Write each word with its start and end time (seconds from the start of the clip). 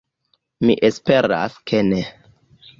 Mi 0.65 0.77
esperas, 0.89 1.61
ke 1.69 1.85
ne. 1.93 2.03